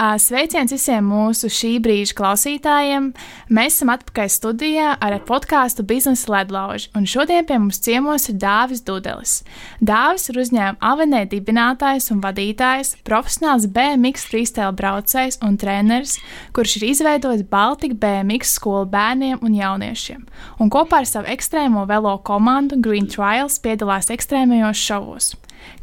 [0.00, 3.10] Sveiciens visiem mūsu šī brīža klausītājiem.
[3.52, 8.80] Mēs esam atpakaļ studijā ar podkāstu Biznesa ledlauži, un šodien pie mums ciemos ir Dāvis
[8.86, 9.34] Dudelis.
[9.80, 16.16] Dāvis ir uzņēmuma Avenē dibinātājs un vadītājs, profesionāls BMX freestyle braucējs un treneris,
[16.56, 20.24] kurš ir izveidojis Baltika BMX skolu bērniem un jauniešiem,
[20.60, 25.34] un kopā ar savu ekstrēmo velo komandu Green Trials piedalās ekstrēmajos šovos.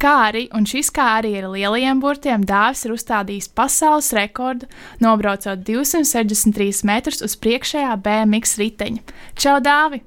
[0.01, 4.69] Kā arī, un šis kā arī ar lielajiem burtiem, dāvis ir uzstādījis pasaules rekordu,
[5.03, 9.17] nobraucot 263 metrus uz priekšējā BMX riteņa.
[9.39, 10.03] Čau, Dāvi!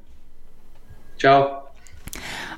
[1.21, 1.41] Čau!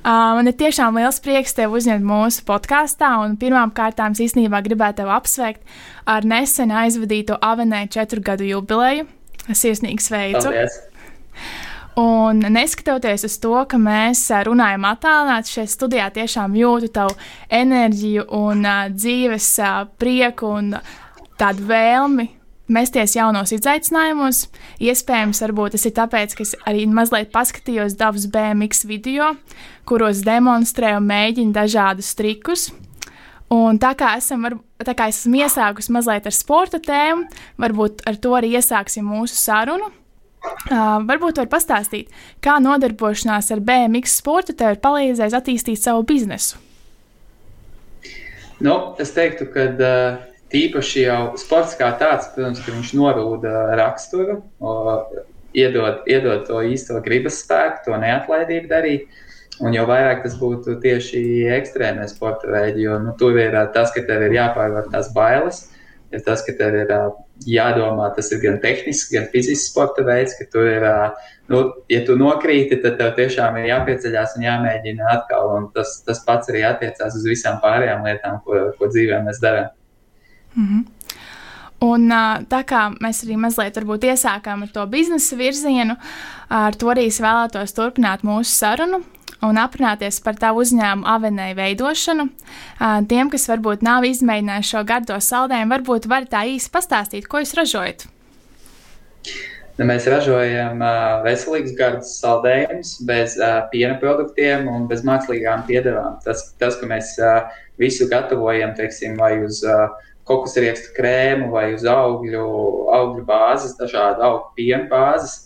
[0.03, 4.59] Uh, man ir tiešām liels prieks tevi uzņemt mūsu podkāstā, un pirmām kārtām es īstenībā
[4.65, 5.77] gribētu tevi apsveikt
[6.11, 9.07] ar nesen aizvadīto Avenē četru gadu jubileju.
[9.51, 10.49] Es iesnīgi sveicu!
[10.49, 10.81] Paldies!
[11.99, 17.13] Un neskatoties uz to, ka mēs runājam attālināti, šeit studijā tiešām jūtu tavu
[17.53, 20.71] enerģiju un uh, dzīves uh, prieku un
[21.37, 22.29] tādu vēlmi
[22.73, 24.47] mesties jaunos izaicinājumos.
[24.81, 29.33] Iespējams, tas ir tāpēc, ka es arī mazliet paskatījos Davas BMX video,
[29.85, 32.71] kuros demonstrē un mēģina dažādus trikus.
[33.53, 34.47] Un tā kā, esam,
[34.81, 37.27] tā kā esmu iesākusi mazliet ar sporta tēmu,
[37.61, 39.91] varbūt ar to arī iesāksim mūsu sarunu.
[40.43, 42.11] Uh, varbūt var pastāstīt,
[42.43, 46.59] kā nodarbošanās ar BMX sportu tev ir palīdzējis attīstīt savu biznesu.
[48.63, 50.17] Nu, es teiktu, ka uh,
[50.51, 55.23] tīpaši jau sports kā tāds, protams, ka viņš norūda raksturu, uh,
[55.55, 59.21] iedod, iedod to īsto gribas spēku, to neatlaidību darīt.
[59.63, 61.21] Un jau vairāk tas būtu tieši
[61.55, 65.67] ekstrēmie sporta veidi, jo nu, tur ir tas, ka tev ir jāpārvar tās bailes,
[66.13, 66.91] ir tas, ka tev ir
[67.49, 70.85] jādomā, tas ir gan tehnisks, gan fizisks sporta veids, ka tu ir,
[71.51, 75.53] nu, ja tu nokrīti, tad tev tiešām ir jāpieceļās un jāmēģina atkal.
[75.57, 79.71] Un tas, tas pats arī attiecās uz visām pārējām lietām, ko, ko dzīvē mēs darām.
[80.55, 80.91] Mm -hmm.
[81.83, 82.07] Un,
[82.47, 85.95] tā kā mēs arī mazliet iesākām ar to biznesa virzienu,
[86.49, 89.03] ar to arī es vēlētos turpināt mūsu sarunu
[89.43, 92.27] un aprunāties par tavu uzņēmumu avenēju veidošanu.
[93.09, 97.55] Tiem, kas varbūt nav izmēģinājuši šo gardo saldējumu, varbūt var tā īsi pastāstīt, ko jūs
[97.59, 98.07] ražojat.
[99.73, 106.19] Nu, mēs ražojam uh, veselīgus gardus saldējumus bez uh, piena produktiem un bez mākslīgām piedevām.
[106.21, 107.47] Tas, tas ka mēs uh,
[107.81, 109.87] visu gatavojam, teiksim, vai uz uh,
[110.29, 112.45] kokosriekstu krēmu, vai uz augļu,
[112.99, 115.39] augļu bāzes, dažādu augļu piena bāzes.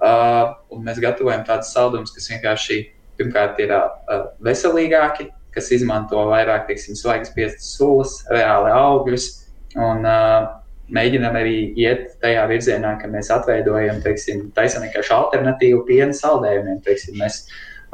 [0.00, 2.80] Uh, mēs gatavojam tādus saldumus, kas vienkārši
[3.18, 9.28] pirmkārt ir uh, veselīgāki, kas izmanto vairāk, teiksim, svaigas piestas sulas, reāli augļus.
[9.74, 10.52] Un, uh,
[10.92, 16.82] mēģinām arī iet tajā virzienā, ka mēs atveidojam, teiksim, taisam vienkārši alternatīvu piena saldējumiem.
[16.84, 17.44] Teiksim, mēs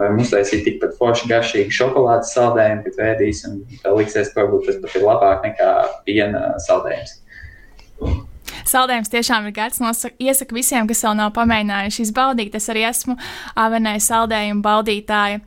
[0.01, 4.81] varam uztaisīt tikpat forši garšīgi šokolādes saldējumu, bet vēdīs, un tā liksies, ka varbūt tas
[4.83, 5.71] pat ir labāk nekā
[6.09, 7.17] piena saldējums.
[8.69, 9.81] Saldējums tiešām ir garš.
[10.21, 12.57] Iesaku visiem, kas vēl nav pamēģinājuši izbaudīt.
[12.59, 13.17] Es arī esmu
[13.59, 15.41] avenē saldējumu baudītāja.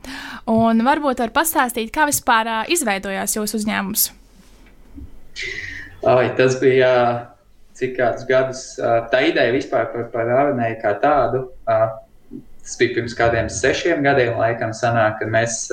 [0.50, 4.08] Un varbūt var pastāstīt, kā vispār uh, izveidojās jūsu uzņēmums.
[6.04, 6.90] Ai, tas bija
[7.78, 8.64] cik kādus gadus.
[9.10, 11.46] Tā ideja vispār par, par avenēju kā tādu.
[11.64, 15.66] Tas bija pirms kādiem sešiem gadiem, laikam, sanāk, kad mēs,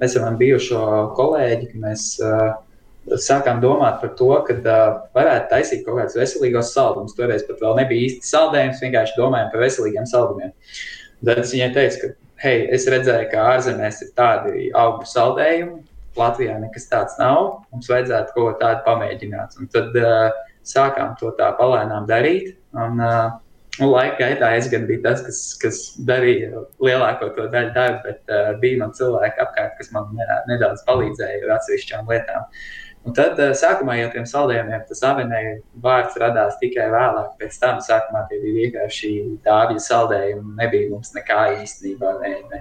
[0.00, 0.84] mēs ar mani bijušo
[1.18, 2.06] kolēģi, mēs
[3.22, 4.84] sākām domāt par to, ka uh,
[5.16, 7.14] varētu taisīt kaut kādus veselīgus saldumus.
[7.16, 10.54] Toreiz pat vēl nebija īsti saldējums, vienkārši domājām par veselīgiem saldumiem.
[11.24, 15.80] Tad es viņai teicu, ka, hei, es redzēju, ka ārzemēs ir tādi augļu saldējumi,
[16.16, 17.40] Latvijā nekas tāds nav.
[17.74, 19.58] Mums vajadzētu kaut ko tādu pamēģināt.
[19.60, 20.30] Un tad uh,
[20.66, 22.56] sākām to tā palēnām darīt.
[22.76, 23.26] Un, uh,
[23.76, 25.78] Un laika gaitā es gan biju tas, kas, kas
[26.08, 30.14] darīja lielāko to daļu darbu, bet uh, bija man cilvēki apkārt, kas man
[30.48, 32.46] nedaudz palīdzēja ar atsevišķām lietām.
[32.46, 35.52] Uh, Un tad uh, sākumā jau tiem saldējumiem tas avenēja
[35.82, 37.36] vārds radās tikai vēlāk.
[37.38, 39.10] Pēc tam sākumā tie bija vienkārši
[39.46, 40.56] dāvju saldējumi.
[40.58, 42.60] Nebija mums nekā īstenībā, ne, ne,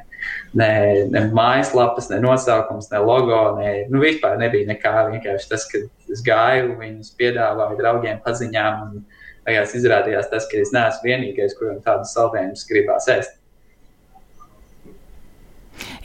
[0.61, 0.69] ne,
[1.15, 4.93] ne mājaslapas, ne nosaukums, ne logo, ne, nu vispār nebija nekā.
[5.15, 5.81] Vienkārši tas, ka
[6.13, 11.81] es gāju, viņus piedāvāju draugiem paziņām, un beigās izrādījās tas, ka es neesmu vienīgais, kuram
[11.85, 13.41] tādus saldējumus gribās ēst.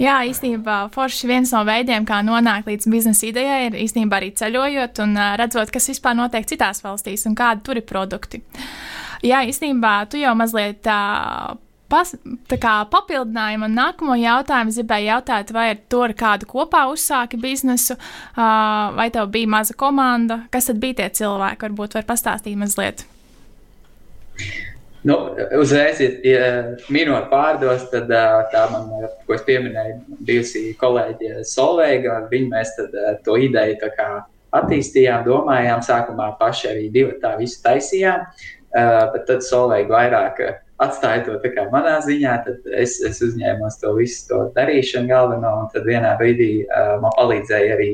[0.00, 5.02] Jā, īstenībā forši viens no veidiem, kā nonākt līdz biznesa idejai, ir īstenībā arī ceļojot
[5.04, 8.42] un redzot, kas vispār notiek citās valstīs un kādi tur ir produkti.
[9.26, 11.00] Jā, īstenībā tu jau mazliet tā.
[11.90, 12.06] Pas,
[12.46, 17.40] tā kā papildinājumu un nākamo jautājumu gribēju jautāt, vai ar to ar kādu kopā uzsāki
[17.42, 17.96] biznesu,
[18.94, 23.02] vai tev bija maza komanda, kas tad bija tie cilvēki, varbūt var pastāstīt mazliet.
[25.02, 25.14] Nu,
[25.56, 26.48] uzreiz, ja, ja
[26.92, 28.10] minūte pārdos, tad
[28.52, 28.90] tā man,
[29.24, 33.78] ko es pieminēju, bijusi kolēģe Solveiga, ar viņu mēs tad, to ideju
[34.60, 38.26] attīstījām, domājām, sākumā paši arī divi tā visu taisījām,
[39.14, 40.44] bet tad Solveiga vairāk
[40.80, 45.88] atstāja to manā ziņā, tad es, es uzņēmos to visu to darīšanu galveno, un tad
[45.88, 46.52] vienā brīdī
[47.00, 47.92] man palīdzēja arī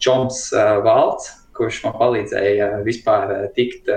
[0.00, 0.46] Čoms
[0.86, 3.92] Valts, kurš man palīdzēja vispār tikt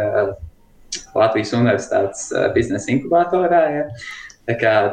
[1.17, 3.63] Latvijas Universitātes biznesa inkubatorā.
[3.77, 3.87] Ja.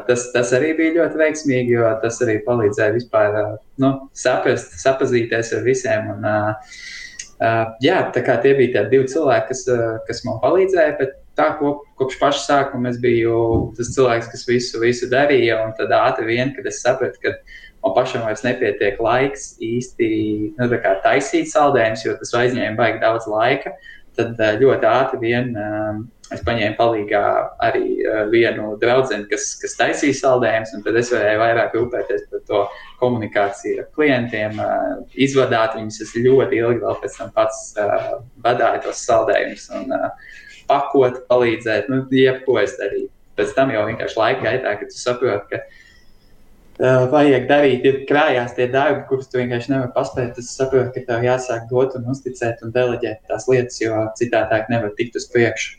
[0.06, 3.38] Tas, tas arī bija ļoti veiksmīgi, jo tas arī palīdzēja vispār
[3.82, 6.12] nu, saprast, sapazīties ar visiem.
[6.12, 9.64] Un, uh, jā, tie bija tie divi cilvēki, kas,
[10.06, 10.94] kas man palīdzēja.
[11.00, 15.64] Bet tā kop, kopš paša sākuma es biju tas cilvēks, kas visu, visu darīja.
[15.64, 17.34] Un tad ātri vien, kad es sapratu, ka
[17.82, 20.10] man pašam vairs nepietiek laiks īsti
[20.60, 20.70] nu,
[21.02, 23.74] taisīt saldējumus, jo tas aizņēma baigi daudz laika.
[23.74, 26.00] Uh, tad eh, ļoti ātri vien eh,
[26.34, 27.22] es paņēmu palīdzīgā
[27.66, 32.44] arī eh, vienu draugu, kas, kas taisīja saldējumus, un tad es varēju vairāk rūpēties par
[32.50, 32.62] to
[33.00, 34.60] komunikāciju ar klientiem,
[35.26, 36.02] izvadāt viņus.
[36.04, 37.62] Es ļoti ilgi vēl pēc tam pats
[38.44, 39.96] vadīju tos saldējumus un
[40.70, 43.08] pakot, palīdzēt, nu, jebko es darīju.
[43.40, 45.62] Pēc tam jau vienkārši laika gaitā, kad tu saproti,
[46.80, 50.38] vajag darīt, ir krājās tie darbi, kurus tu vienkārši nevari paspēt.
[50.40, 54.94] Es saprotu, ka tev jāsāk dot un uzticēt un deleģēt tās lietas, jo citādi nevar
[54.96, 55.76] tikt uz priekšu.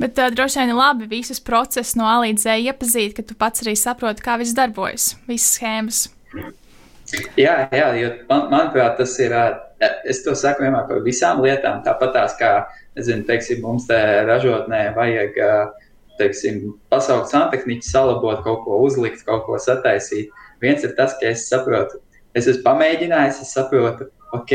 [0.00, 3.62] Bet uh, droši vien labi visus procesus no A līdz Z iepazīt, ka tu pats
[3.64, 6.02] arī saproti, kā viss darbojas, visas schēmas.
[7.38, 9.34] Jā, jā jo man, manuprāt, tas ir.
[9.80, 11.78] Es to saku vienmēr par visām lietām.
[11.86, 12.50] Tāpat tās kā,
[12.98, 13.96] nezinu, teiksim, mums te
[14.28, 15.79] ražotnē vajag uh,
[16.20, 16.62] teiksim,
[16.92, 20.30] pasaukt santehniķu, salabot kaut ko, uzlikt kaut ko, sataisīt.
[20.62, 22.02] Viens ir tas, ka es saprotu,
[22.36, 24.54] es esmu pamēģinājis, es saprotu, ok,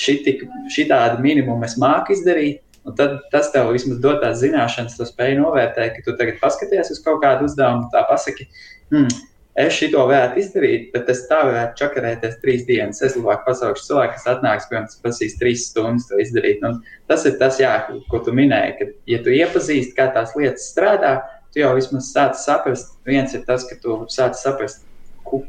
[0.00, 2.62] šī tāda minimumu es māku izdarīt.
[2.86, 6.92] Un tad tas tev vismaz dod tās zināšanas, tu spēj novērtēt, ka tu tagad paskaties
[6.94, 8.46] uz kaut kādu uzdevumu, tā pasaki,
[8.94, 9.08] hmm,
[9.56, 13.00] es šito varētu izdarīt, bet es tā varētu čakarēties trīs dienas.
[13.04, 16.64] Es labāk pasaukšu cilvēku, kas atnāks, piemēram, prasīs trīs stundas to izdarīt.
[16.66, 17.72] Un tas ir tas, jā,
[18.10, 21.14] ko tu minēji, ka, ja tu iepazīsti, kā tās lietas strādā,
[21.54, 22.98] tu jau vismaz sāc saprast.
[23.08, 24.84] Viens ir tas, ka tu sāc saprast,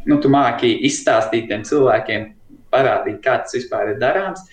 [0.07, 2.31] nu, tu māki izstāstīt tiem cilvēkiem,
[2.71, 4.45] parādīt, kā tas vispār ir darāms.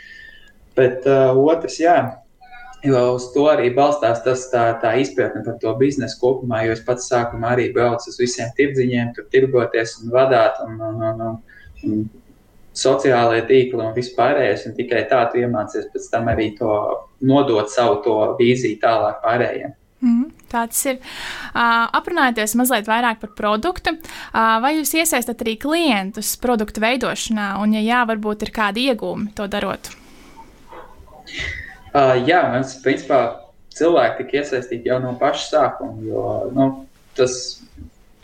[0.74, 1.98] Bet uh, otrs, jā,
[2.84, 6.64] Jo uz to arī balstās tas, tā, tā izpratne par to biznesu kopumā.
[6.66, 11.00] Jo es pats sākumā arī braucu uz visiem tirdziņiem, tur tirgoties un vadīt, un, un,
[11.08, 11.38] un, un,
[11.88, 12.04] un
[12.76, 14.66] sociālajie tīkli un vispārējais.
[14.68, 16.76] Un tikai tā tu iemācies pēc tam arī to
[17.24, 19.74] nodot savu to vīziju tālāk pārējiem.
[20.04, 21.00] Mm, tā tas ir.
[21.54, 23.96] Uh, aprunājieties mazliet vairāk par produktu.
[23.96, 29.32] Uh, vai jūs iesaistat arī klientus produktu veidošanā, un, ja jā, varbūt ir kādi iegūmi
[29.38, 29.94] to darot?
[31.94, 33.20] Uh, jā, mēs principā
[33.78, 36.00] cilvēki tika iesaistīti jau no paša sākuma.
[36.02, 36.24] Jo,
[36.54, 36.66] nu,
[37.14, 37.36] tas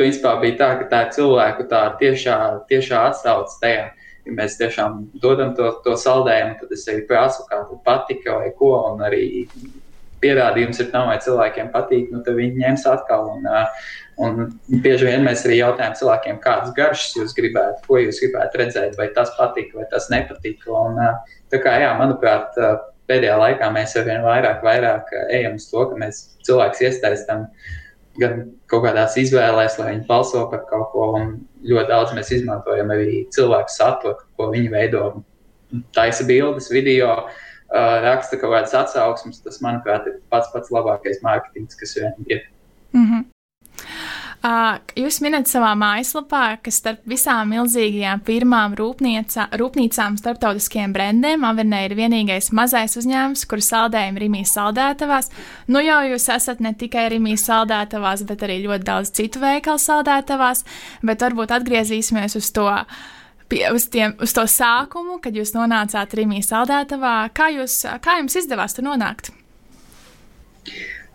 [0.01, 2.39] principā bija tā, ka tā ir cilvēku tā tiešā,
[2.71, 3.91] tiešā atsauce tajā.
[4.27, 8.51] Ja mēs tiešām dodam to, to saldējumu, tad es arī prasu, kā tas patika vai
[8.59, 8.75] ko.
[8.91, 9.23] Un arī
[10.21, 13.31] pierādījums ir tam, vai cilvēkiem patīk, nu, tad viņi ņems atkal.
[13.39, 13.49] Un,
[14.21, 14.43] un
[14.85, 19.09] bieži vien mēs arī jautājam cilvēkiem, kādas garšas jūs gribētu, ko jūs gribētu redzēt, vai
[19.17, 20.75] tas patika, vai tas nepatika.
[20.75, 21.01] Un,
[21.55, 22.61] tā kā, jā, manuprāt,
[23.11, 27.47] pēdējā laikā mēs ar vien vairāk, vairāk ejam uz to, ka mēs cilvēks iesaistām
[28.21, 31.35] gan kaut kādās izvēlēs, lai viņi balso par kaut ko, un
[31.67, 35.05] ļoti daudz mēs izmantojam arī cilvēku saturu, ko viņi veido.
[35.95, 37.13] Taisa bildes, video,
[37.71, 39.43] raksta kaut kādas atsauksmes.
[39.45, 42.49] Tas, manuprāt, ir pats pats labākais mārketings, kas vien ir.
[42.93, 43.29] Mm -hmm.
[44.41, 51.95] Jūs minat savā mājaslapā, ka starp visām milzīgajām firmām, rūpniecā, rūpnīcām, starptautiskiem brendiem Avernē ir
[51.99, 55.29] vienīgais mazais uzņēmums, kur saldējumi Rimijas saldētavās.
[55.69, 60.65] Nu jau jūs esat ne tikai Rimijas saldētavās, bet arī ļoti daudz citu veikalu saldētavās,
[61.05, 62.71] bet varbūt atgriezīsimies uz to.
[63.51, 68.41] Pie, uz, tiem, uz to sākumu, kad jūs nonācāt Rimijas saldētavā, kā, jūs, kā jums
[68.41, 69.35] izdevās tur nonākt?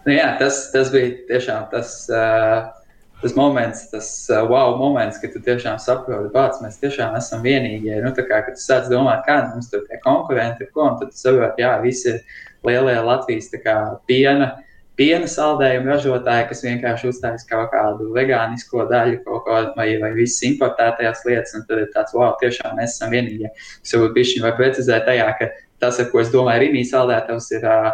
[0.06, 2.04] Nu jā, tas, tas bija tiešām tas.
[2.14, 2.75] Uh
[3.22, 7.98] tas moments, tas uh, wow moments, kad tu tiešām saproti, kāds mēs tiešām esam vienīgie.
[8.04, 11.22] Nu, kā, kad tu sāc domāt, kādi mums tur ir konkurenti, ko, un tad tu
[11.22, 12.22] saproti, jā, visi ir
[12.68, 13.80] lielie Latvijas kā,
[14.10, 14.56] piena.
[14.96, 20.46] Piena saldējumu ražotāji, kas vienkārši uzstājas kaut kādu vegānisko daļu, kaut ko, vai, vai visas
[20.48, 23.52] importētajās lietas, un tad ir tāds, wow, tiešām mēs esam vienīgie.
[23.84, 25.50] Es varbūt bišķiņ var precizēt tajā, ka
[25.84, 27.92] tas, ar ko es domāju, ir īņķis saldētavs, ir uh,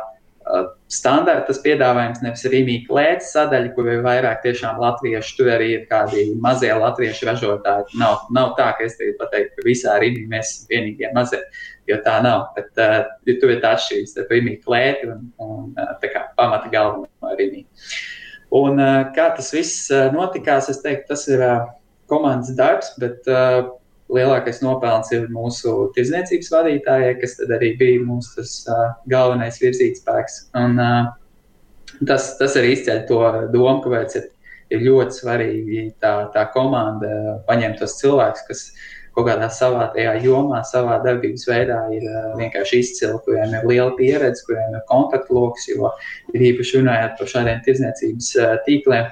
[0.91, 6.25] standarta piedāvājums, nevis rīmīgi klēts sadaļa, kur ir vairāk tiešām latviešu, tur arī ir kādi
[6.43, 7.99] mazie latviešu ražotāji.
[8.01, 11.41] Nav, nav tā, ka es teiktu, pateikt, ka visā rīmī mēs esam vienīgie mazie,
[11.89, 12.49] jo tā nav.
[12.57, 12.97] Bet uh,
[13.29, 17.63] tur ir tā atšķirības starp rīmīgi klēti un, un uh, kā pamata galveno Rīgā.
[18.51, 18.81] Un
[19.15, 21.39] kā tas viss notikās, es teiktu, tas ir
[22.11, 23.23] komandas darbs, bet
[24.15, 28.53] lielākais nopelns ir mūsu tirdzniecības vadītājai, kas arī bija mūsu tas,
[29.11, 30.37] galvenais virzītspēks.
[30.61, 30.77] Un,
[32.07, 33.21] tas, tas arī izceļ to
[33.53, 34.29] domu, kāpēc ir,
[34.75, 38.65] ir ļoti svarīgi tā, tā komanda paņemt tos cilvēkus, kas
[39.15, 39.89] kaut kādā savā
[40.23, 42.05] jomā, savā darbības veidā ir
[42.39, 45.91] vienkārši izcili, kuriem ir liela pieredze, kuriem ir kontaktloks, jo
[46.31, 48.33] ir īpaši runājot par šādiem tirdzniecības
[48.67, 49.11] tīkliem.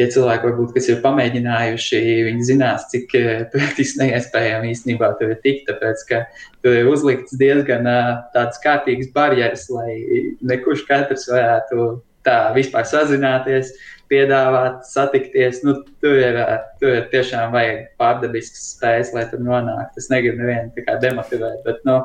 [0.00, 3.10] Tie cilvēki, varbūt, kas ir pamēģinājuši, viņi zinās, cik
[3.52, 6.22] praktiski neiespējami īstenībā tur ir tikt, tāpēc ka
[6.64, 7.84] tur ir uzlikts diezgan
[8.32, 9.98] tāds kārtīgs barjeras, lai
[10.40, 11.90] nekurš katrs varētu
[12.24, 13.74] tā vispār sazināties,
[14.08, 15.60] piedāvāt, satikties.
[15.66, 16.40] Nu, tur, ir,
[16.80, 20.00] tur ir tiešām vajag pārdabiskas spējas, lai tur nonāktu.
[20.00, 22.00] Es negribu nevienu demotivēt, bet nu,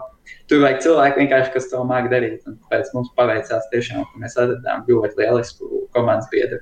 [0.52, 2.44] tur vajag cilvēku kas to māca darīt.
[2.50, 6.62] Un pēc mums paveicās tiešām, ka mēs atradām ļoti lielisku komandas biedru.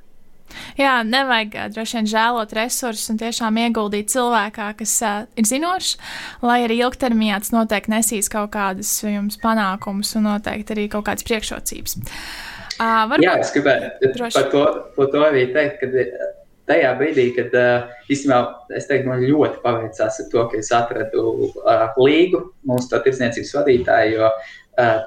[0.79, 5.97] Jā, nevajag droši vien žēlot resursus un tiešām ieguldīt cilvēkā, kas uh, ir zinošs,
[6.45, 11.27] lai arī ilgtermiņā tas noteikti nesīs kaut kādus jums panākumus un noteikti arī kaut kādas
[11.27, 11.99] priekšrocības.
[11.99, 13.25] Uh, Uh, varbūt...
[13.25, 14.63] Jā, es gribēju par to,
[14.95, 16.31] par to arī teikt, ka
[16.71, 17.53] tajā brīdī, kad
[18.11, 18.39] īstenībā
[18.79, 24.15] es teiktu, man ļoti paveicās ar to, ka es atradu uh, līgu mūsu tirdzniecības vadītāju,
[24.17, 24.51] jo uh,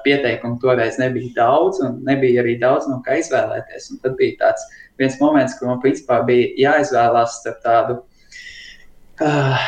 [0.03, 3.91] pieteikumu toreiz nebija daudz, un nebija arī daudz no kā izvēlēties.
[3.91, 4.63] Un tad bija tāds
[4.99, 7.97] viens moments, kur man principā bija jāizvēlās starp tādu.
[9.17, 9.67] Uh,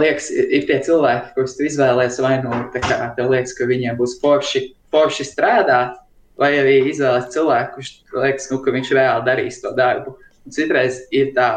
[0.00, 4.18] liekas, ir tie cilvēki, kurus tu izvēlēsies, vai nu kā tev liekas, ka viņiem būs
[4.22, 5.98] forši, forši strādāt,
[6.40, 7.92] vai arī izvēlēties cilvēku, kurš
[8.24, 10.16] liekas, nu, ka viņš reāli darīs to darbu.
[10.44, 11.48] Un citreiz ir tā,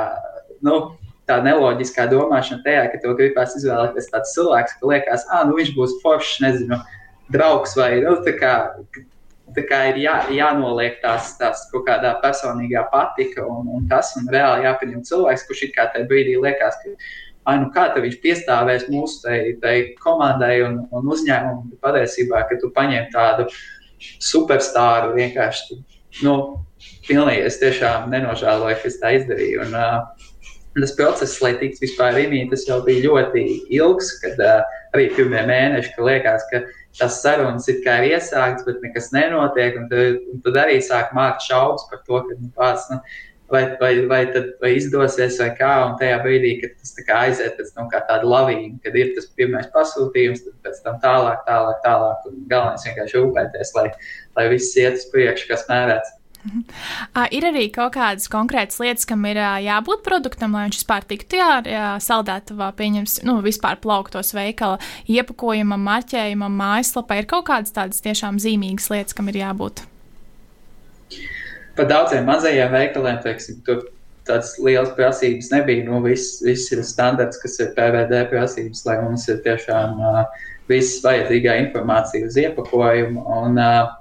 [0.65, 0.77] nu,
[1.27, 5.73] tā neloģiskā domāšana tajā, ka tev gribās izvēlēties tāds cilvēks, ka liekas, ah, nu, viņš
[5.75, 6.79] būs foršs, nezinu,
[7.33, 8.55] draugs vai nu, tā kā.
[9.55, 14.27] Tā kā ir jā, jānoliek tās, tās kaut kādā personīgā patika un, un tas, un
[14.27, 16.91] reāli jāpieņem cilvēks, kurš it kā tajā brīdī liekas, ka,
[17.47, 22.73] ai, nu kā viņš piestāvēs mūsu tai, tai komandai un, un uzņēmumam, patiesībā, ka tu
[22.75, 23.47] paņem tādu
[24.19, 25.79] superstāru vienkārši.
[26.27, 26.35] Nu,
[27.07, 29.63] pilnīgi es tiešām nenožēloju, ka es tā izdarīju.
[29.63, 30.27] Un, uh,
[30.83, 33.45] tas process, lai tiktu vispār rīmī, tas jau bija ļoti
[33.77, 34.65] ilgs, kad uh,
[34.95, 36.63] arī pirmie mēneši, ka liekas, ka
[36.97, 39.77] tas sarunas ir kā ir iesākts, bet nekas nenotiek.
[39.79, 42.87] Un tad, un tad arī sāk mākt šaubas par to, ka nu, pats.
[42.91, 42.99] Nu,
[43.51, 45.71] vai, vai, vai, tad, vai izdosies, vai kā.
[45.85, 50.43] Un tajā brīdī, kad tas aiziet pēc kā tāda lavīna, kad ir tas pirmais pasūtījums,
[50.45, 52.29] tad pēc tam tālāk, tālāk, tālāk.
[52.51, 53.89] Galvenais vienkārši rūpēties, lai,
[54.39, 56.16] lai viss iet uz priekšu, kas mērēts.
[56.45, 61.41] Uh, ir arī kaut kādas konkrētas lietas, kam ir jābūt produktam, lai viņš vispār tiktu
[62.05, 64.77] saldētavā, pieņems, nu, vispār plauktos veikala
[65.11, 67.19] iepakojumam, marķējumam, mājaslapā.
[67.19, 69.83] Ir kaut kādas tādas tiešām zīmīgas lietas, kam ir jābūt
[71.77, 73.85] par daudziem mazajiem veikaliem, teiksim, tur
[74.27, 75.85] tādas liels prasības nebija.
[75.87, 80.23] Nu, viss, viss ir standarts, kas ir PVD prasības, lai mums ir tiešām uh,
[80.71, 83.23] viss vajadzīgā informācija uz iepakojumu.
[83.37, 83.93] Un, uh,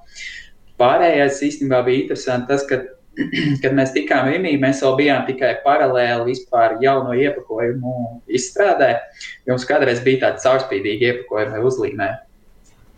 [0.81, 2.83] pārējais īstenībā bija interesanti tas, ka,
[3.63, 7.97] kad mēs tikām Rīgā, mēs vēl bijām tikai paralēli vispār jauno iepakojumu
[8.39, 8.95] izstrādē.
[9.49, 12.13] Jums kādreiz bija tāda caurspīdīga iepakojuma uzlīmē.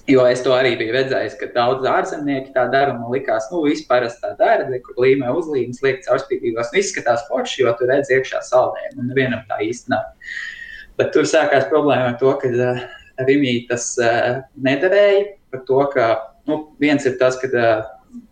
[0.08, 2.94] Jo es to arī biju redzējis, ka daudz ārzemnieki tā dara.
[2.96, 6.70] Man liekas, nu, vispār tā dara, kur līmē uzlīmes, liek caurspīdīgos.
[6.72, 10.06] Nu, izskatās forši, jo tur redz iekšā saldējumu, un nevienam tā īsti nav.
[10.96, 12.80] Bet tur sākās problēma ar to, ka uh,
[13.28, 15.26] Rimī tas uh, nederēja.
[15.52, 16.08] Par to, ka
[16.48, 17.86] nu, viens ir tas, ka uh,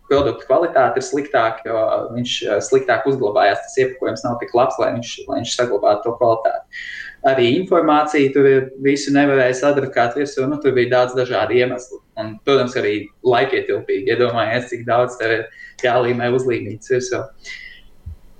[0.09, 1.81] produktu kvalitāte ir sliktāka, jo
[2.15, 3.63] viņš uh, sliktāk uzglabājās.
[3.65, 6.81] Tas iepakojums nav tik labs, lai viņš, lai viņš saglabātu to kvalitāti
[7.25, 8.47] arī informācija tur
[8.83, 10.45] visu nevarēja sadrukāt virsū.
[10.49, 12.01] Nu, tur bija daudz dažādu iemeslu.
[12.19, 12.95] Un, protams, arī
[13.25, 14.11] laikietilpīgi.
[14.13, 15.45] Iedomājieties, cik daudz tev ir
[15.83, 17.23] jālīmē uzlīmīts virsū.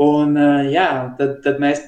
[0.04, 0.38] Un,
[0.72, 1.82] jā, tad, tad mēs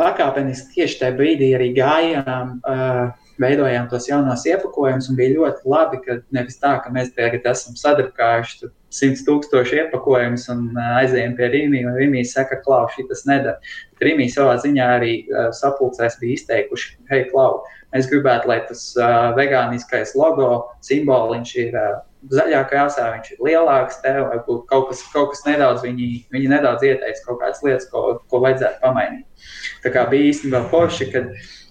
[0.00, 2.56] pakāpeniski tieši tajā brīdī arī gājām.
[2.64, 7.46] Uh, veidojām tos jaunos iepakojumus, un bija ļoti labi, ka nevis tā, ka mēs tagad
[7.50, 10.66] esam sadarbinājuši simts tūkstošu iepakojumus un
[10.98, 13.72] aizējām pie Rīgas, un Rīgas saka, ka šī tas nedara.
[14.02, 17.62] Rīgas savā ziņā arī uh, sapulcēs bija izteikuši, hei, klau,
[17.94, 20.50] mēs gribētu, lai tas uh, vegāniskais logo
[20.86, 22.00] simboliņš ir uh,
[22.34, 26.84] zaļā krāsā, viņš ir lielāks, te varbūt kaut kas, kaut kas nedaudz, viņi, viņi nedaudz
[26.84, 29.46] ieteica kaut kādas lietas, ko, ko vajadzētu pamainīt.
[29.84, 31.30] Tā kā bija īstenībā forši, kad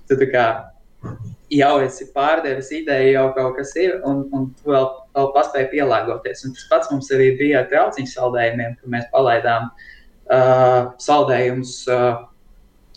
[0.10, 0.48] tu kā
[1.54, 4.88] jau esi pārdevis ideju, jau kaut kas ir, un, un tu vēl,
[5.18, 6.44] vēl paspēji pielāgoties.
[6.46, 12.10] Un tas pats mums arī bija ar trauciņu saldējumiem, kad mēs palaidām uh, saldējumus uh,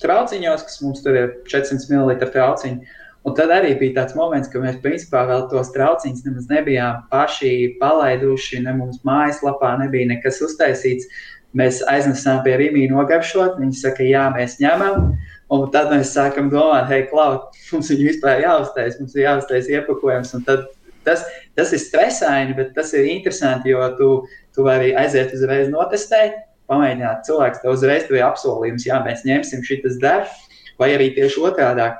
[0.02, 2.98] trauciņos, kas mums tur ir 400 ml trauciņi.
[3.22, 7.76] Un tad arī bija tāds moments, ka mēs principā vēl tos trauciņus nemaz nebijām paši
[7.78, 11.06] palaiduši, ne mums mājaslapā nebija nekas uztaisīts.
[11.54, 15.12] Mēs aiznesām pie Rīgas nogaršot, viņi saka, jā, mēs ņemam.
[15.52, 20.32] Un tad mēs sākam domāt, hei, Klaud, mums ir vispār jāuztais, mums ir jāuztais iepakojums.
[20.48, 20.70] Tad
[21.06, 21.22] tas,
[21.54, 24.08] tas ir stresaini, bet tas ir interesanti, jo tu,
[24.56, 26.40] tu vari aiziet uzreiz notestēt,
[26.72, 27.26] pamēģināt.
[27.28, 30.32] Cilvēks tev uzreiz ir apsolījums, jā, mēs ņemsim šis darbs,
[30.80, 31.92] vai arī tieši otrādi.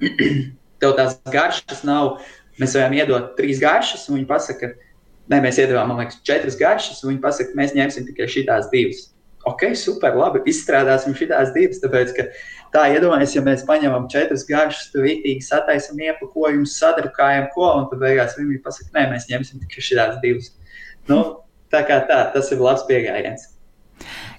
[0.80, 2.18] tev tās garšas nav.
[2.60, 4.74] Mēs varam iedot trīs garšas, un viņi pasaka,
[5.30, 9.02] Nē, mēs iedavām, man liekas, četras garšas, un viņi pasaka, mēs ņemsim tikai šīs divas.
[9.46, 12.24] Ok, super, labi, izstrādāsim šīs divas, tāpēc, ka
[12.74, 18.02] tā iedomājamies, ja mēs paņemam četras garšas, tur rītīgi sataisam iepakojumus, sadrukājam ko, un tad
[18.02, 20.50] beigās viņi pasaka, nē, mēs ņemsim tikai šīs divas.
[21.08, 21.20] Nu,
[21.70, 23.49] tā kā tā, tas ir labs pieejams.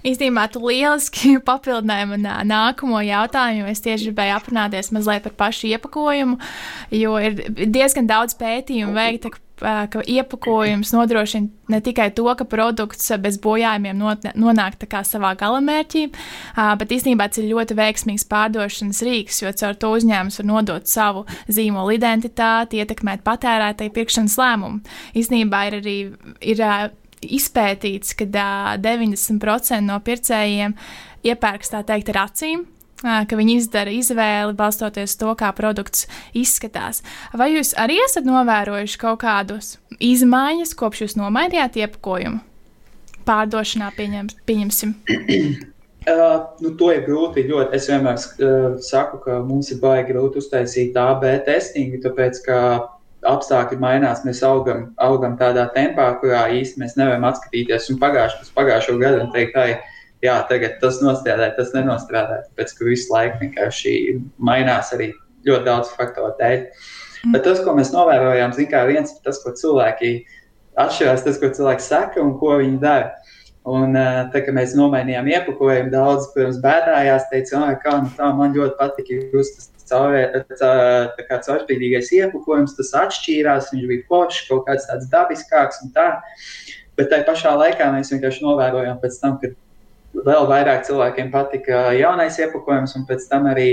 [0.06, 3.70] Īstenībā tu lieliski papildināji man nākamo jautājumu.
[3.72, 6.38] Es tieši gribēju aprunāties mazliet par pašu iepakojumu,
[6.98, 13.38] jo ir diezgan daudz pētījumu veikta, ka iepakojums nodrošina ne tikai to, ka produkts bez
[13.42, 14.00] bojājumiem
[14.34, 16.04] nonāk savā galamērķī,
[16.80, 21.24] bet īstenībā tas ir ļoti veiksmīgs pārdošanas rīks, jo caur to uzņēmums var nodot savu
[21.48, 24.82] zīmolu identitāti, ietekmēt patērētāju pirkšanas lēmumu.
[25.14, 25.96] Īstenībā ir arī
[26.40, 26.66] ir,
[27.22, 28.26] izpētīts, ka
[28.82, 30.76] 90% no pircējiem
[31.26, 32.64] iepērks tā teikt ar acīm,
[33.02, 36.06] ka viņi izdara izvēli balstoties to, kā produkts
[36.38, 37.02] izskatās.
[37.34, 42.42] Vai jūs arī esat novērojuši kaut kādus izmaiņas, kopš jūs nomainījāt iepakojumu?
[43.26, 44.96] Pārdošanā pieņem, pieņemsim.
[46.02, 47.44] Uh, nu, to ir grūti.
[47.46, 47.76] Ļoti.
[47.78, 52.56] Es vienmēr uh, saku, ka mums ir baigi grūti uztaisīt AB testingu, tāpēc ka
[53.28, 58.96] apstākļi mainās, mēs augam, augam tādā tempā, kurā īstenībā mēs nevaram atskatīties un pagājušo, pagājušo
[59.00, 59.66] gadu un teikt, ka
[60.24, 62.46] jā, tagad tas nostrādāja, tas nenostrādāja.
[62.50, 63.94] Tāpēc, ka visu laiku vienkārši
[64.42, 65.12] mainās arī
[65.46, 66.66] ļoti daudz faktoru dēļ.
[67.22, 67.34] Mm.
[67.34, 70.14] Bet tas, ko mēs novērojām, ir viens tas, ko cilvēki
[70.82, 73.12] atšķirās, tas, ko cilvēki saka un ko viņi dara.
[73.68, 73.94] Un,
[74.32, 78.74] tā kā mēs nomainījām iepakojumu, daudz, protams, bēdājās, teica, ah, kā nu tā, man ļoti
[78.80, 86.08] patika jūsu caurspīdīgais iepakojums, tas atšķīrās, viņš bija foršs, kaut kāds tāds dabiskāks un tā.
[86.98, 89.46] Bet tajā pašā laikā mēs vienkārši novērojām pēc tam, ka
[90.26, 93.68] vēl vairāk cilvēkiem patika jaunais iepakojums, un pēc tam arī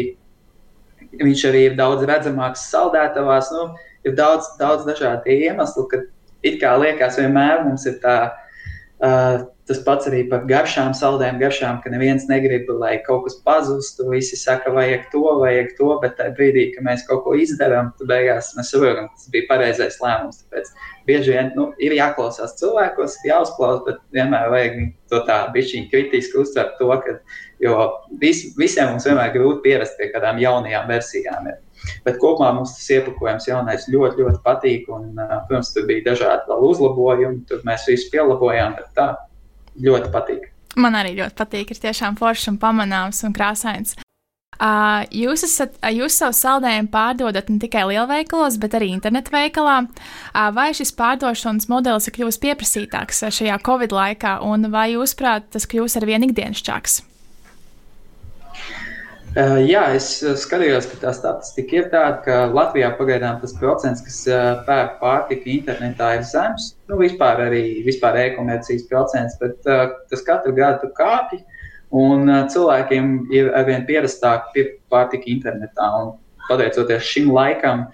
[1.20, 3.46] viņš arī ir daudz redzamāks saldētavās.
[3.56, 3.64] Nu,
[4.06, 6.04] ir daudz, daudz dažādu iemeslu, ka
[6.46, 8.20] it kā liekas, vienmēr mums ir tā.
[9.00, 14.08] Uh, Tas pats arī par garšām, saldējām garšām, ka neviens negrib, lai kaut kas pazustu.
[14.10, 18.10] Visi saka, vajag to, vajag to, bet tajā brīdī, kad mēs kaut ko izdarām, tad
[18.10, 20.42] beigās mēs saprotam, tas bija pareizais lēmums.
[20.42, 20.74] Tāpēc
[21.10, 24.78] bieži vien nu, ir jāklausās cilvēkos, jāuzklausa, bet vienmēr vajag
[25.12, 27.16] to tā bišķiņi kritiski uztvert to, ka,
[27.64, 27.80] jo
[28.22, 31.50] vis, visiem mums vienmēr grūti pierast pie kādām jaunajām versijām.
[31.50, 31.58] Ir.
[32.06, 34.90] Bet kopumā mums tas iepakojums jaunais ļoti, ļoti patīk.
[34.94, 35.14] Un,
[35.48, 38.78] protams, tur bija dažādi uzlabojumi, tur mēs visu pielabojām.
[38.98, 39.14] Tā
[39.80, 40.50] ļoti patīk.
[40.80, 41.74] Man arī ļoti patīk.
[41.74, 43.98] Ir tiešām foršs un pamanāms un krāsains.
[44.60, 49.86] Uh, jūs, esat, jūs savu saldējumu pārdodat ne tikai lielveikalos, bet arī internetu veikalā.
[49.88, 55.48] Uh, vai šis pārdošanas modelis ir kļuvis pieprasītāks šajā Covid laikā, un vai jūs prāt,
[55.56, 56.98] tas kļūs ar vien ikdienišķāks?
[59.30, 60.10] Uh, jā, es
[60.44, 64.26] skatījos, ka tā statistika ir tāda, ka Latvijā pagaidām tas procents, kas
[64.68, 66.74] pērk pārtiku internetā, ir zems.
[66.92, 71.46] Nu, vispār arī vispār e-komercijas procents, bet tas katru gadu kāpj.
[71.96, 75.90] Un cilvēkiem ir arvien pierastāk pirkt pārtiku internetā.
[76.02, 76.16] Un,
[76.50, 77.88] pateicoties šim laikam,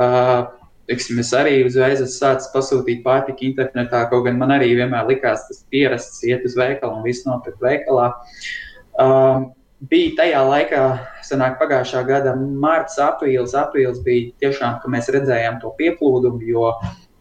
[0.00, 0.50] uh,
[0.90, 5.60] Teiksim, es arī uzreiz sācis pasūtīt pārtiku internetā, kaut gan man arī vienmēr likās tas
[5.70, 8.08] pierasts, iet uz veikalu un viss nopirkt veikalā.
[8.98, 9.46] Uh,
[9.88, 10.82] bija tajā laikā,
[11.28, 13.54] sanāk, pagājušā gada mārts, aprīlis.
[13.58, 16.72] Aprīlis bija tiešām, ka mēs redzējām to pieplūdumu, jo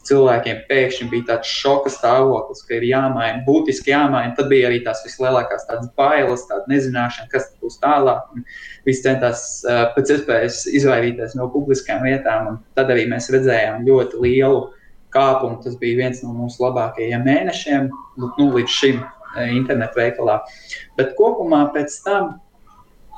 [0.08, 4.34] cilvēkiem pēkšņi bija tāds šoka stāvoklis, ka ir jāmaina, būtiski jāmaina.
[4.38, 8.28] Tad bija arī tās vislielākās tādas bailes, tāda nezināšana, kas būs tālāk.
[8.88, 14.22] Visi centās uh, pēc iespējas izvairīties no publiskām vietām, un tad arī mēs redzējām ļoti
[14.26, 14.62] lielu
[15.14, 15.62] kāpumu.
[15.64, 19.04] Tas bija viens no mūsu labākajiem mēnešiem nu, līdz šim
[19.52, 20.42] internetu veikalā.
[20.98, 22.34] Bet kopumā pēc tam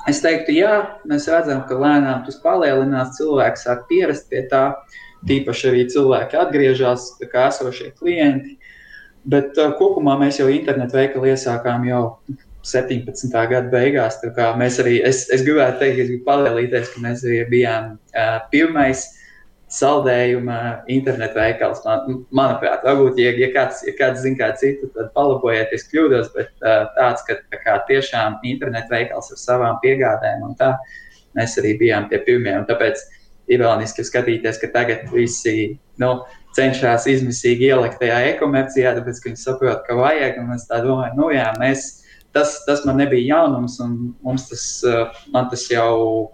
[0.04, 0.72] Es teiktu, jā,
[1.08, 4.64] mēs redzam, ka lēnām tas palielinās, cilvēki sāk pierast pie tā,
[5.28, 8.56] tīpaši arī cilvēki atgriežas, kā esošie klienti.
[9.24, 12.04] Bet uh, kopumā mēs jau internetu veikalu iesākām jau
[12.64, 13.32] 17.
[13.32, 14.20] gada beigās.
[14.60, 19.06] Mēs arī, es, es gribētu teikt, es gribu padalīties, ka mēs arī bijām uh, pirmais
[19.08, 19.20] uh,
[19.74, 20.58] saldējuma
[20.92, 21.82] internetu veikals.
[21.86, 26.52] Man, manuprāt, varbūt, ja, ja kāds, ja kāds zina, kā citu, tad palabojieties, kļūdos, bet
[26.62, 30.74] uh, tāds, ka tā kā tiešām internetu veikals ar savām piegādēm un tā,
[31.38, 32.54] mēs arī bijām tie pirmie.
[32.60, 33.02] Un tāpēc
[33.52, 36.14] ironiski skatīties, ka tagad visi nu,
[36.56, 40.38] cenšas izmisīgi ielikt tajā e-komercijā, tāpēc, ka viņi saprot, ka vajag.
[40.54, 41.86] Es domāju, nu jā, mēs,
[42.36, 44.64] tas, tas man nebija jaunums, un mums tas,
[45.34, 46.30] man tas jau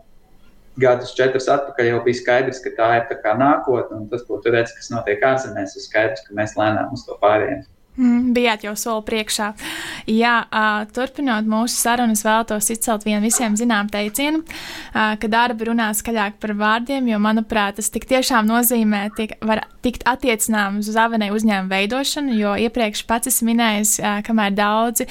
[0.81, 4.53] gadus, četrus atpakaļ jau bija skaidrs, ka tā ir tā nākotne, un tas, ko tu
[4.55, 7.67] redzi, kas notiek ārzemēs, ir skaidrs, ka mēs lēnām uz to pārējiem.
[8.01, 9.51] Mm, bijāt jau soli priekšā.
[10.09, 10.37] Jā,
[10.97, 14.41] turpinot mūsu sarunu, es vēlos izcelt vienu visiem zinām teicienu,
[14.95, 20.07] ka darbi runā skaļāk par vārdiem, jo, manuprāt, tas tik tiešām nozīmē, tik, var tikt
[20.09, 25.05] attiecināms uz avenē uzņēmumu veidošanu, jo iepriekš pats esmu minējis, kamēr daudzi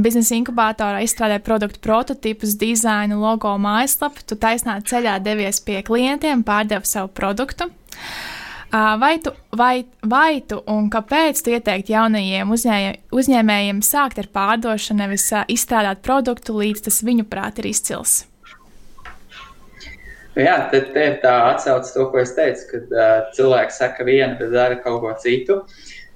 [0.00, 6.88] biznesa inkubatorā izstrādē produktu prototipus, dizainu, logo, mājaslapu, tu taisnā ceļā devies pie klientiem, pārdevi
[6.88, 7.68] savu produktu.
[8.72, 15.02] Vai tu, vai, vai tu un kāpēc tu ieteiktu jaunajiem uzņēmējiem, uzņēmējiem sākt ar pārdošanu,
[15.02, 18.20] nevis izstrādāt produktu, līdz tas viņu prāt ir izcils?
[20.38, 24.52] Jā, te, te tā atsauce to, ko es teicu, kad uh, cilvēki saka vienu, bet
[24.54, 25.64] dara kaut ko citu.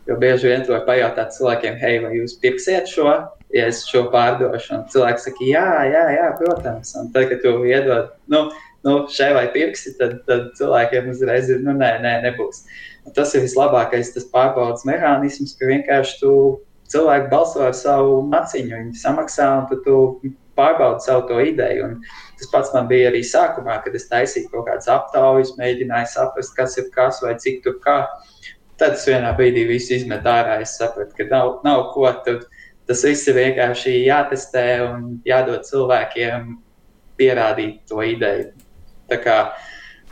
[0.06, 3.08] Jo bieži vien to pajautāt cilvēkiem, hei, vai jūs pirksiet šo,
[3.56, 4.76] ja es šo pārdošu?
[4.76, 6.92] Un cilvēks saka, jā, jā, jā protams.
[7.00, 8.44] Un tad, kad tu iedod, nu,
[8.84, 12.64] nu, šai vai pirksi, tad, tad cilvēkiem uzreiz ir, nu, nē, nē, nebūs.
[13.04, 16.32] Un tas ir vislabākais, tas pārbaudas mehānisms, ka vienkārši tu
[16.92, 21.88] cilvēki balso ar savu maciņu, viņi samaksā un tu, tu pārbaudi savu to ideju.
[21.88, 21.94] Un
[22.38, 26.78] tas pats man bija arī sākumā, kad es taisīju kaut kādas aptaujas, mēģināju saprast, kas
[26.80, 27.98] ir kas vai cik tur kā.
[28.80, 30.58] Tad es vienā brīdī visu izmetu ārā.
[30.62, 32.42] Es sapratu, ka nav, nav ko tur.
[32.88, 36.56] Tas viss ir vienkārši jātestē un jādod cilvēkiem
[37.18, 38.50] pierādīt to ideju.
[39.10, 39.38] Tā kā,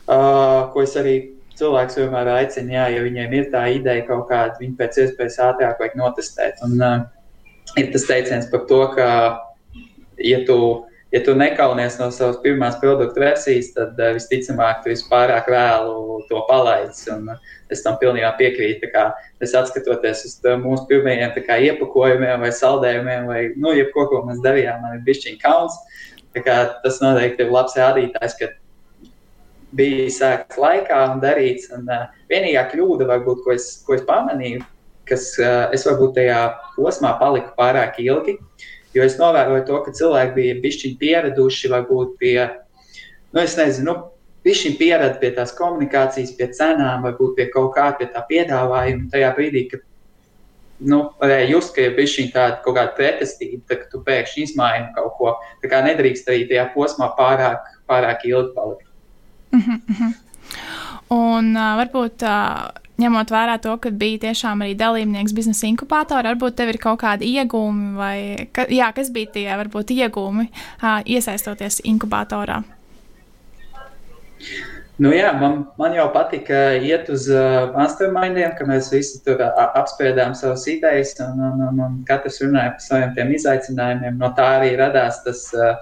[0.07, 1.17] uh, ko es arī
[1.59, 5.83] cilvēks vienmēr aicina, jā, ja viņiem ir tā ideja kaut kāda, viņi pēc iespējas ātrāk
[5.83, 6.63] vajag notestēt.
[6.67, 7.03] Un uh,
[7.81, 9.09] ir tas teiciens par to, ka,
[10.21, 10.59] ja tu,
[11.13, 16.45] ja tu nekaunies no savas pirmās produktu versijas, tad uh, visticamāk tu vispārāk vēlu to
[16.49, 17.05] palaidis.
[17.13, 18.91] Un, uh, es tam pilnībā piekrītu.
[19.43, 24.83] Es atskatoties uz mūsu pirmajiem kā, iepakojumiem vai saldējumiem, vai nu, jebko, ko mēs darījām,
[24.85, 25.79] man ir bijis kauns.
[26.33, 28.49] Tas noteikti ir labs rādītājs, ka
[29.77, 31.71] bija sākts laikā un darīts.
[31.77, 34.63] Un, uh, vienīgā kļūda, varbūt, ko, es, ko es pamanīju,
[35.09, 36.41] kas uh, es varbūt tajā
[36.77, 38.39] posmā paliku pārāk ilgi,
[38.97, 42.37] jo es novēroju to, ka cilvēki bija bišķiņi pieraduši varbūt pie,
[43.33, 44.01] nu, es nezinu, nu,
[44.43, 49.07] Viņi pierada pie tās komunikācijas, pie cenām, varbūt pie kaut kā pie tā piedāvājuma.
[49.13, 49.85] Tajā brīdī, kad
[50.83, 55.15] nu, varēja just, ka ir bijusi tāda kaut kāda pretestība, tad, tu pēkšņi izmaini kaut
[55.19, 55.35] ko.
[55.63, 58.89] Tā kā nedrīkst arī tajā posmā pārāk, pārāk ilgi palikt.
[59.53, 60.13] Mm -hmm.
[61.09, 62.71] Un uh, varbūt uh,
[63.03, 67.29] ņemot vērā to, ka bija tiešām arī dalībnieks biznesa inkubatorā, varbūt tev ir kaut kādi
[67.39, 72.63] iegūmi, vai ka, jā, kas bija tie varbūt iegūmi uh, iesaistoties inkubatorā?
[75.03, 79.63] Nu, jā, man, man jau patika iet uz uh, mastermindiem, ka mēs visi tur uh,
[79.81, 84.21] apspriedām savas idejas, un, un, un, un katrs runāja par saviem izaicinājumiem.
[84.21, 85.73] No tā arī radās tas uh,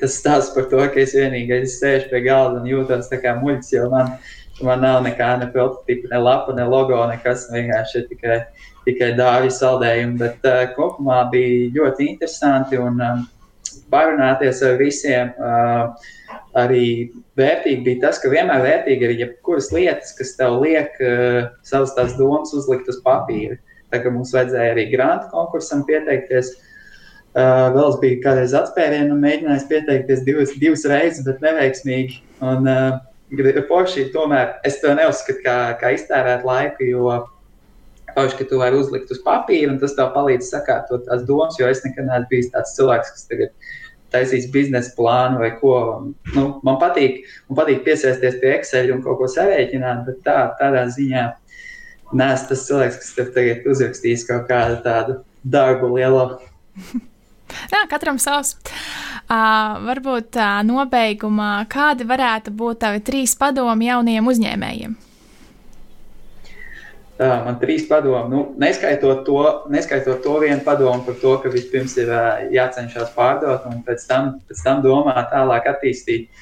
[0.00, 3.88] tas stāsts par to, ka es vienīgais sēžu pie galda un jūtos kā muļķis, jo
[3.92, 4.14] man,
[4.66, 8.38] man nav nekā, ne prototypa, ne lapa, ne logo, nekas vienkārši ir tikai,
[8.88, 10.18] tikai dāvju saldējumi.
[10.22, 13.22] Bet uh, kopumā bija ļoti interesanti un um,
[13.92, 15.30] parunāties ar visiem.
[15.38, 16.10] Uh,
[16.58, 21.94] arī vērtīgi bija tas, ka vienmēr vērtīgi ir jebkuras lietas, kas tev liek uh, savas
[21.96, 23.60] tās domas uzlikt uz papīra.
[23.92, 26.50] Tā kā mums vajadzēja arī grantu konkursam pieteikties.
[26.56, 26.68] Uh,
[27.32, 32.20] Uh, vēl es biju kādreiz atspērienā un mēģinājis pieteikties divas, divas reizes, bet neveiksmīgi.
[32.44, 33.00] Un, uh,
[33.68, 37.14] Porši, tomēr es to neuzskatu kā, kā iztērēt laiku, jo
[38.12, 41.68] Pauši, ka tu vari uzlikt uz papīra, un tas tev palīdz sakārtot tās domas, jo
[41.68, 43.70] es nekad neesmu bijis tāds cilvēks, kas tagad
[44.12, 45.76] taisīs biznesa plānu vai ko.
[46.34, 50.84] Nu, man, patīk, man patīk piesaisties pie Excel un kaut ko sarēķināt, bet tā, tādā
[50.92, 51.24] ziņā
[52.12, 55.16] neesmu tas cilvēks, kas tev tagad uzrakstīs kaut kādu tādu
[55.56, 56.26] darbu lielo.
[57.72, 58.56] Jā, katram savs.
[59.32, 64.98] Uh, varbūt uh, nobeigumā, kādi varētu būt tavi trīs padomi jaunajiem uzņēmējiem?
[67.22, 71.94] Tā, man trīs padomi, nu, neskaitot to, neskaitot to vienu padomu par to, ka vispirms
[72.00, 76.32] ir uh, jācenšas pārdot un pēc tam, pēc tam domāt, tālāk attīstīt.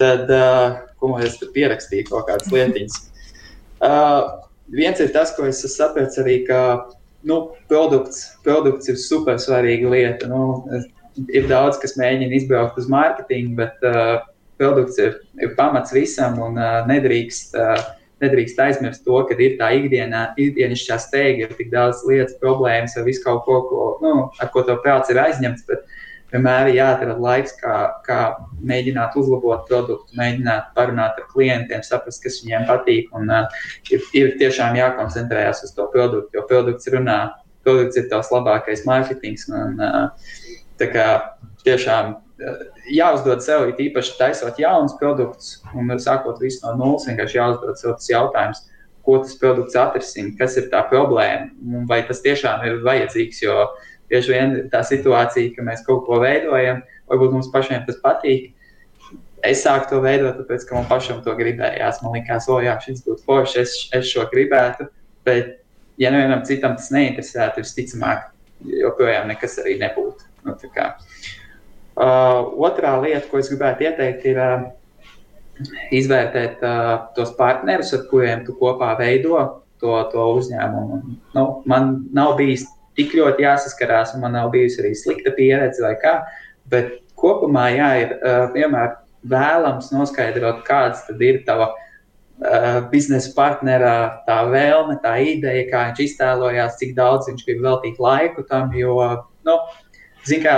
[0.00, 2.98] Tad, uh, ko es tur pierakstīju, kaut kādas lietiņas.
[3.82, 6.62] Uh, viens ir tas, ko es sapratu arī, ka
[7.28, 7.38] nu,
[7.70, 10.28] produkts, produkts ir super svarīga lieta.
[10.30, 10.66] Nu,
[11.32, 14.20] ir daudz, kas mēģina izbraukt uz mārketingu, bet uh,
[14.60, 17.82] produkts ir, ir pamats visam un uh, nedrīkst, uh,
[18.22, 23.06] nedrīkst aizmirst to, ka ir tā ikdienā, ikdienišķā steiga, ir tik daudz lietas, problēmas ar
[23.08, 25.66] visu kaut ko, ko, nu, ar ko to prāts ir aizņemts.
[25.68, 25.86] Bet
[26.32, 28.20] vienmēr ir jāatrod laiks, kā, kā
[28.64, 33.12] mēģināt uzlabot produktu, mēģināt parunāt ar klientiem, saprast, kas viņiem patīk.
[33.16, 37.18] Un, uh, ir, ir tiešām jākoncentrējas uz to produktu, jo produkts runā,
[37.66, 39.48] produkts ir tavs labākais mārketings.
[39.52, 40.34] Un, uh,
[40.80, 41.06] tā kā
[41.66, 47.40] tiešām uh, jāuzdod sev, it īpaši taisot jaunus produktus un sākot visu no nulles, vienkārši
[47.42, 48.68] jāuzdod sev tas jautājums.
[49.02, 53.40] Ko tas produkts atrisina, kas ir tā problēma, un vai tas tiešām ir vajadzīgs.
[53.42, 58.00] Jo uh, bieži vien tā situācija, ka mēs kaut ko veidojam, varbūt mums pašiem tas
[58.04, 58.52] patīk.
[59.42, 61.98] Es sāku to veidot, tāpēc, ka man pašam to gribējās.
[62.04, 64.86] Man liekas, o, jā, šis būtu forši, es, es šo gribētu.
[65.26, 65.56] Bet,
[65.98, 68.28] ja nevienam citam tas neinteresētu, visticamāk,
[68.84, 70.28] joprojām nekas arī nebūtu.
[70.46, 74.68] Nu, uh, otrā lieta, ko es gribētu ieteikt, ir uh,
[75.94, 79.38] izvērtēt uh, tos partnerus, ar kuriem tu kopā veido
[79.82, 81.00] to, to uzņēmumu.
[81.36, 82.66] Nu, man nav bijis
[82.98, 86.18] tik ļoti jāsaskarās, un man nav bijusi arī slikta pieredze vai kā.
[86.70, 88.96] Bet kopumā jā, ir uh, vienmēr
[89.28, 93.94] vēlams noskaidrot, kāds ir tava uh, biznesa partnera
[94.26, 98.72] tā vēlme, tā ideja, kā viņš iztēlojās, cik daudz viņš grib veltīt laiku tam.
[98.76, 98.96] Jo,
[99.48, 99.58] nu,
[100.28, 100.56] zin, kā,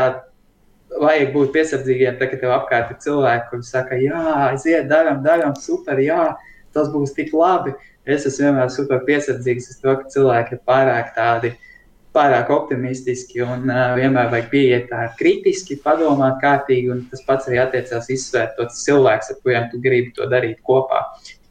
[1.00, 5.56] vajag būt piesardzīgiem, tad, kad tev apkārt ir cilvēki, kuriem saka, jā, aiziet, darām, darām,
[5.58, 6.32] super, jā,
[6.74, 7.74] tas būs tik labi.
[8.04, 11.70] Es esmu vienmēr super piesardzīgs uz to, ka cilvēki ir pārāk tādi uh,
[12.14, 17.58] pārāk optimistiski un uh, vienmēr vajag pieiet tā kritiski, padomāt kārtīgi, un tas pats arī
[17.62, 21.02] attiecās izsvērt tos cilvēkus, ar kuriem tu gribi to darīt kopā.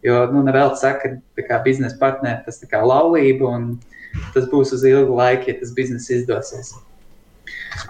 [0.04, 1.16] Jo, nu, nevēl saka,
[1.48, 3.70] ka biznesa partneri tas ir laulība, un
[4.34, 6.74] tas būs uz ilgu laiku, ja tas bizness izdosies.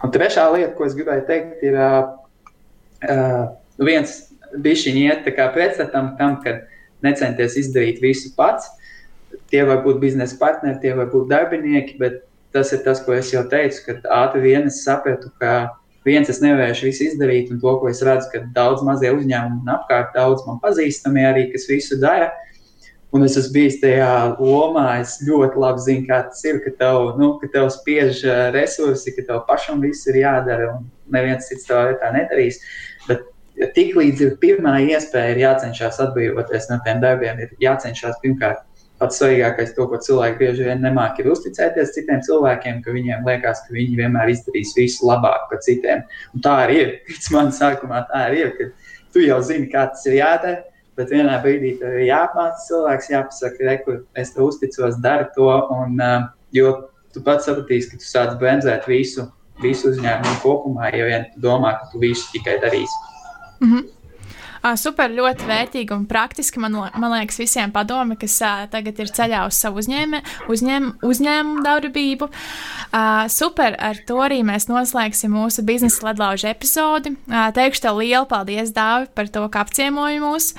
[0.04, 2.14] Un trešā lieta, ko es gribēju teikt, ir uh,
[3.10, 3.42] uh,
[3.82, 4.20] viens
[4.54, 6.62] bišķiņi iet pretstatam tam, ka
[7.04, 8.70] necenties izdarīt visu pats.
[9.50, 12.22] Tie var būt biznesa partneri, tie var būt darbinieki, bet
[12.54, 15.74] tas ir tas, ko es jau teicu, ka ātri vien es sapratu, ka
[16.06, 19.74] viens es nevarēšu visu izdarīt, un to, ko es redzu, ka daudz mazie uzņēmumi un
[19.76, 22.32] apkārt daudz man pazīstami arī, kas visu dara.
[23.14, 27.12] Un es esmu bijis tajā lomā, es ļoti labi zinu, kā tas ir, ka tev,
[27.20, 28.24] nu, ka tev spiež
[28.56, 32.58] resursi, ka tev pašam viss ir jādara, un neviens cits to tā nedarīs.
[33.06, 33.28] Bet
[33.78, 38.66] tiklīdz ir pirmā iespēja, ir jācenšas atbrīvoties no tiem darbiem, ir jācenšas pirmkārt
[39.04, 43.66] pats svarīgākais, to, ko cilvēki bieži vien nemāk, ir uzticēties citiem cilvēkiem, ka viņiem liekas,
[43.68, 46.06] ka viņi vienmēr izdarīs visu labāk par citiem.
[46.34, 46.94] Un tā arī ir.
[47.10, 48.70] Pēc manas sākumā tā arī ir, ka
[49.14, 50.64] tu jau zini, kā tas ir jādara.
[50.98, 55.50] Bet vienā brīdī tev ir jāapmāca cilvēks, jāpasaka, re, kur es tev uzticos, dari to.
[55.74, 56.74] Un, uh, jo
[57.14, 59.26] tu pats sapratīsi, ka tu sāc bremzēt visu,
[59.64, 63.02] visu uzņēmumu kopumā, ja vien domā, ka tu visu tikai darīsi.
[63.62, 63.90] Mm -hmm.
[64.80, 66.62] Super, ļoti vērtīgi un praktiski.
[66.64, 68.38] Man, man liekas, visiem padomi, kas
[68.72, 70.22] tagad ir ceļā uz savu uzņēmē,
[70.54, 72.30] uzņēm, uzņēmumu darbību.
[73.34, 77.18] Super, ar to arī mēs noslēgsim mūsu biznesa ledlaužu epizodi.
[77.28, 80.54] Teikšu tev lielu paldies, Dāvi, par to, ka apciemoji mūs.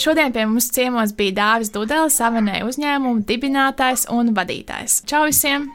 [0.00, 5.02] Šodien pie mums ciemos bija Dāvis Dudelis, Savanē uzņēmuma dibinātājs un vadītājs.
[5.04, 5.74] Čau visiem!